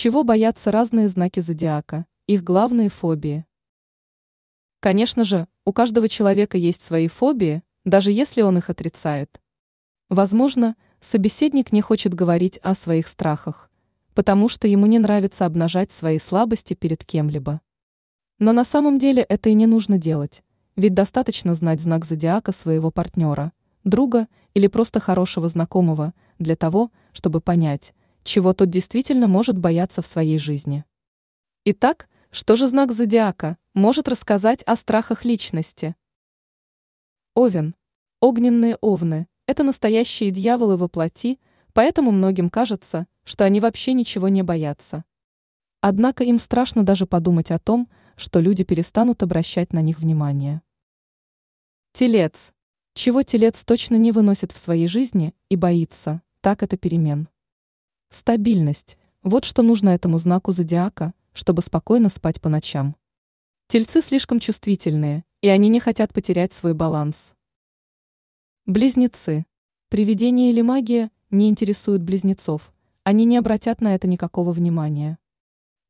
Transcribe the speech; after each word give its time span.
Чего 0.00 0.22
боятся 0.22 0.70
разные 0.70 1.08
знаки 1.08 1.40
зодиака, 1.40 2.06
их 2.28 2.44
главные 2.44 2.88
фобии? 2.88 3.44
Конечно 4.78 5.24
же, 5.24 5.48
у 5.64 5.72
каждого 5.72 6.08
человека 6.08 6.56
есть 6.56 6.84
свои 6.84 7.08
фобии, 7.08 7.64
даже 7.84 8.12
если 8.12 8.42
он 8.42 8.58
их 8.58 8.70
отрицает. 8.70 9.40
Возможно, 10.08 10.76
собеседник 11.00 11.72
не 11.72 11.80
хочет 11.80 12.14
говорить 12.14 12.58
о 12.58 12.76
своих 12.76 13.08
страхах, 13.08 13.72
потому 14.14 14.48
что 14.48 14.68
ему 14.68 14.86
не 14.86 15.00
нравится 15.00 15.46
обнажать 15.46 15.90
свои 15.90 16.20
слабости 16.20 16.74
перед 16.74 17.04
кем-либо. 17.04 17.60
Но 18.38 18.52
на 18.52 18.64
самом 18.64 19.00
деле 19.00 19.24
это 19.24 19.48
и 19.48 19.54
не 19.54 19.66
нужно 19.66 19.98
делать, 19.98 20.44
ведь 20.76 20.94
достаточно 20.94 21.54
знать 21.54 21.80
знак 21.80 22.04
зодиака 22.04 22.52
своего 22.52 22.92
партнера, 22.92 23.50
друга 23.82 24.28
или 24.54 24.68
просто 24.68 25.00
хорошего 25.00 25.48
знакомого 25.48 26.14
для 26.38 26.54
того, 26.54 26.92
чтобы 27.12 27.40
понять, 27.40 27.94
чего 28.24 28.52
тот 28.52 28.70
действительно 28.70 29.26
может 29.28 29.58
бояться 29.58 30.02
в 30.02 30.06
своей 30.06 30.38
жизни. 30.38 30.84
Итак, 31.64 32.08
что 32.30 32.56
же 32.56 32.66
знак 32.66 32.92
зодиака 32.92 33.56
может 33.74 34.08
рассказать 34.08 34.62
о 34.64 34.76
страхах 34.76 35.24
личности? 35.24 35.96
Овен. 37.34 37.74
Огненные 38.20 38.76
овны– 38.80 39.28
это 39.46 39.62
настоящие 39.62 40.30
дьяволы 40.30 40.76
во 40.76 40.88
плоти, 40.88 41.38
поэтому 41.72 42.10
многим 42.10 42.50
кажется, 42.50 43.06
что 43.24 43.44
они 43.44 43.60
вообще 43.60 43.92
ничего 43.92 44.28
не 44.28 44.42
боятся. 44.42 45.04
Однако 45.80 46.24
им 46.24 46.38
страшно 46.38 46.82
даже 46.82 47.06
подумать 47.06 47.50
о 47.50 47.58
том, 47.58 47.88
что 48.16 48.40
люди 48.40 48.64
перестанут 48.64 49.22
обращать 49.22 49.72
на 49.72 49.80
них 49.80 50.00
внимание. 50.00 50.62
Телец. 51.92 52.52
Чего 52.94 53.22
телец 53.22 53.64
точно 53.64 53.94
не 53.94 54.10
выносит 54.10 54.50
в 54.50 54.58
своей 54.58 54.88
жизни 54.88 55.34
и 55.48 55.56
боится, 55.56 56.22
так 56.40 56.62
это 56.64 56.76
перемен. 56.76 57.28
Стабильность. 58.10 58.96
Вот 59.22 59.44
что 59.44 59.62
нужно 59.62 59.90
этому 59.90 60.16
знаку 60.18 60.52
зодиака, 60.52 61.12
чтобы 61.34 61.60
спокойно 61.60 62.08
спать 62.08 62.40
по 62.40 62.48
ночам. 62.48 62.96
Тельцы 63.66 64.00
слишком 64.00 64.40
чувствительные, 64.40 65.24
и 65.42 65.48
они 65.48 65.68
не 65.68 65.78
хотят 65.78 66.14
потерять 66.14 66.54
свой 66.54 66.72
баланс. 66.72 67.34
Близнецы. 68.64 69.44
Привидение 69.90 70.50
или 70.50 70.62
магия 70.62 71.10
не 71.30 71.50
интересуют 71.50 72.02
близнецов, 72.02 72.72
они 73.04 73.26
не 73.26 73.36
обратят 73.36 73.82
на 73.82 73.94
это 73.94 74.06
никакого 74.06 74.52
внимания. 74.52 75.18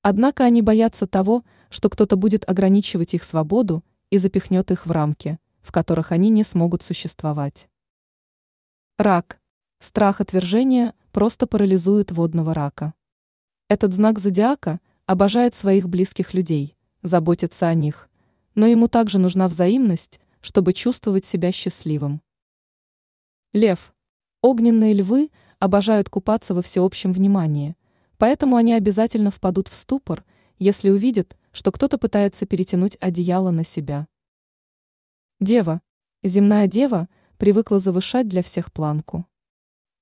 Однако 0.03 0.44
они 0.44 0.60
боятся 0.60 1.06
того, 1.06 1.44
что 1.70 1.88
кто-то 1.88 2.16
будет 2.16 2.48
ограничивать 2.48 3.14
их 3.14 3.22
свободу 3.22 3.84
и 4.10 4.19
запихнет 4.19 4.72
их 4.72 4.86
в 4.86 4.91
рамки, 4.91 5.38
в 5.60 5.70
которых 5.70 6.10
они 6.10 6.30
не 6.30 6.42
смогут 6.42 6.82
существовать. 6.82 7.69
Рак. 8.97 9.41
Страх 9.78 10.20
отвержения 10.20 10.94
просто 11.19 11.48
парализует 11.48 12.12
водного 12.12 12.55
рака. 12.55 12.94
Этот 13.66 13.92
знак 13.92 14.20
зодиака 14.20 14.78
обожает 15.05 15.56
своих 15.56 15.88
близких 15.88 16.33
людей, 16.33 16.77
заботится 17.02 17.66
о 17.66 17.75
них, 17.75 18.08
но 18.55 18.69
ему 18.69 18.86
также 18.86 19.19
нужна 19.19 19.48
взаимность, 19.48 20.20
чтобы 20.41 20.72
чувствовать 20.72 21.27
себя 21.27 21.50
счастливым. 21.50 22.22
Лев. 23.52 23.92
Огненные 24.42 24.94
львы 24.94 25.33
обожают 25.58 26.08
купаться 26.08 26.55
во 26.55 26.62
всеобщем 26.62 27.12
внимании, 27.12 27.75
поэтому 28.16 28.55
они 28.55 28.75
обязательно 28.75 29.32
впадут 29.32 29.66
в 29.66 29.75
ступор, 29.75 30.25
если 30.60 30.88
увидят, 30.88 31.36
что 31.50 31.72
кто-то 31.72 31.98
пытается 31.98 32.47
перетянуть 32.47 32.97
одеяло 33.00 33.50
на 33.50 33.64
себя. 33.64 34.06
Дева. 35.41 35.80
Земная 36.22 36.69
дева 36.69 37.08
привыкла 37.38 37.80
завышать 37.80 38.28
для 38.28 38.44
всех 38.44 38.72
планку. 38.72 39.27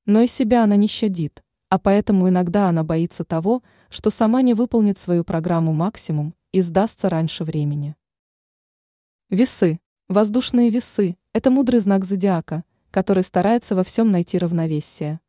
Но 0.07 0.23
и 0.23 0.27
себя 0.27 0.65
она 0.65 0.77
не 0.77 0.87
щадит 0.87 1.43
а 1.69 1.79
поэтому 1.79 2.29
иногда 2.29 2.69
она 2.69 2.85
боится 2.85 3.25
того, 3.25 3.63
что 3.89 4.11
сама 4.11 4.43
не 4.43 4.55
выполнит 4.55 4.99
свою 4.99 5.25
программу 5.25 5.73
максимум 5.73 6.35
и 6.53 6.61
сдастся 6.61 7.09
раньше 7.09 7.45
времени. 7.45 7.97
Весы. 9.31 9.81
Воздушные 10.09 10.71
весы– 10.71 11.17
это 11.33 11.51
мудрый 11.51 11.81
знак 11.81 12.05
зодиака, 12.05 12.65
который 12.93 13.25
старается 13.25 13.75
во 13.75 13.83
всем 13.83 14.13
найти 14.13 14.39
равновесие. 14.39 15.21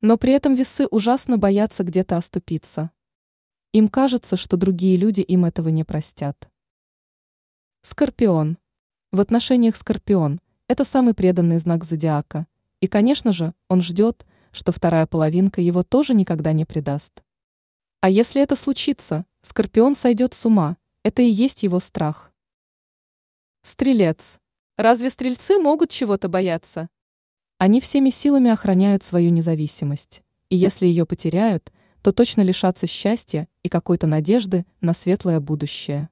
Но 0.00 0.16
при 0.16 0.32
этом 0.32 0.54
весы 0.54 0.86
ужасно 0.86 1.36
боятся 1.36 1.84
где-то 1.84 2.16
оступиться. 2.16 2.90
Им 3.72 3.88
кажется, 3.88 4.38
что 4.38 4.56
другие 4.56 4.96
люди 4.96 5.20
им 5.20 5.44
этого 5.44 5.68
не 5.68 5.84
простят. 5.84 6.48
Скорпион. 7.82 8.56
В 9.12 9.20
отношениях 9.20 9.76
Скорпион– 9.76 10.40
это 10.68 10.86
самый 10.86 11.12
преданный 11.12 11.58
знак 11.58 11.84
зодиака. 11.84 12.46
И, 12.80 12.86
конечно 12.86 13.32
же, 13.32 13.54
он 13.68 13.80
ждет– 13.80 14.26
что 14.56 14.72
вторая 14.72 15.06
половинка 15.06 15.60
его 15.60 15.82
тоже 15.82 16.14
никогда 16.14 16.52
не 16.52 16.64
предаст. 16.64 17.22
А 18.00 18.08
если 18.08 18.42
это 18.42 18.56
случится, 18.56 19.26
Скорпион 19.42 19.94
сойдет 19.94 20.32
с 20.32 20.46
ума, 20.46 20.78
это 21.02 21.20
и 21.20 21.28
есть 21.28 21.62
его 21.62 21.78
страх. 21.78 22.32
Стрелец. 23.62 24.38
Разве 24.78 25.10
стрельцы 25.10 25.58
могут 25.58 25.90
чего-то 25.90 26.28
бояться? 26.28 26.88
Они 27.58 27.80
всеми 27.80 28.10
силами 28.10 28.50
охраняют 28.50 29.02
свою 29.02 29.30
независимость, 29.30 30.22
и 30.48 30.56
если 30.56 30.86
ее 30.86 31.04
потеряют, 31.04 31.70
то 32.02 32.12
точно 32.12 32.40
лишатся 32.40 32.86
счастья 32.86 33.48
и 33.62 33.68
какой-то 33.68 34.06
надежды 34.06 34.64
на 34.80 34.94
светлое 34.94 35.40
будущее. 35.40 36.08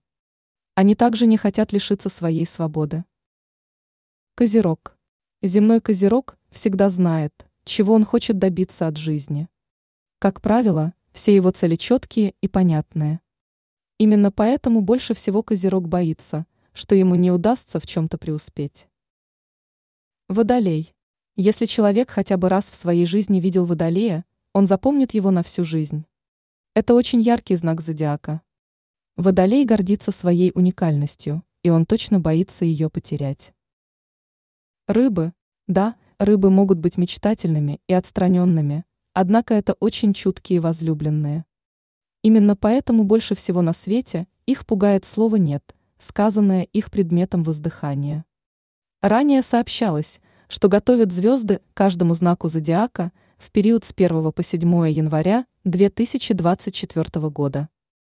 Они 0.74 0.94
также 0.94 1.26
не 1.26 1.38
хотят 1.38 1.72
лишиться 1.72 2.10
своей 2.10 2.46
свободы. 2.46 3.04
Козерог. 4.34 4.98
Земной 5.46 5.82
козерог 5.82 6.38
всегда 6.48 6.88
знает, 6.88 7.46
чего 7.64 7.92
он 7.92 8.06
хочет 8.06 8.38
добиться 8.38 8.86
от 8.86 8.96
жизни. 8.96 9.46
Как 10.18 10.40
правило, 10.40 10.94
все 11.12 11.36
его 11.36 11.50
цели 11.50 11.76
четкие 11.76 12.34
и 12.40 12.48
понятные. 12.48 13.20
Именно 13.98 14.32
поэтому 14.32 14.80
больше 14.80 15.12
всего 15.12 15.42
Козерог 15.42 15.86
боится, 15.86 16.46
что 16.72 16.94
ему 16.94 17.14
не 17.16 17.30
удастся 17.30 17.78
в 17.78 17.86
чем-то 17.86 18.16
преуспеть. 18.16 18.88
Водолей. 20.30 20.94
Если 21.36 21.66
человек 21.66 22.08
хотя 22.08 22.38
бы 22.38 22.48
раз 22.48 22.70
в 22.70 22.74
своей 22.74 23.04
жизни 23.04 23.38
видел 23.38 23.66
Водолея, 23.66 24.24
он 24.54 24.66
запомнит 24.66 25.12
его 25.12 25.30
на 25.30 25.42
всю 25.42 25.62
жизнь. 25.62 26.06
Это 26.72 26.94
очень 26.94 27.20
яркий 27.20 27.56
знак 27.56 27.82
зодиака. 27.82 28.40
Водолей 29.16 29.66
гордится 29.66 30.10
своей 30.10 30.52
уникальностью, 30.54 31.42
и 31.62 31.68
он 31.68 31.84
точно 31.84 32.18
боится 32.18 32.64
ее 32.64 32.88
потерять. 32.88 33.52
Рыбы. 34.86 35.32
Да, 35.66 35.94
Рыбы 36.18 36.50
могут 36.50 36.78
быть 36.78 36.98
мечтательными 36.98 37.80
и 37.88 37.94
отстраненными, 37.94 38.84
однако 39.14 39.54
это 39.54 39.72
очень 39.80 40.12
чуткие 40.12 40.60
возлюбленные. 40.60 41.46
Именно 42.22 42.54
поэтому 42.54 43.04
больше 43.04 43.34
всего 43.34 43.62
на 43.62 43.72
свете 43.72 44.28
их 44.44 44.66
пугает 44.66 45.06
слово 45.06 45.36
«нет», 45.36 45.74
сказанное 45.98 46.64
их 46.64 46.90
предметом 46.90 47.44
воздыхания. 47.44 48.26
Ранее 49.00 49.40
сообщалось, 49.40 50.20
что 50.48 50.68
готовят 50.68 51.12
звезды 51.12 51.60
каждому 51.72 52.12
знаку 52.12 52.48
зодиака 52.48 53.10
в 53.38 53.50
период 53.50 53.84
с 53.84 53.92
1 53.96 54.32
по 54.32 54.42
7 54.42 54.60
января 54.90 55.46
2024 55.64 57.30
года. 57.30 57.70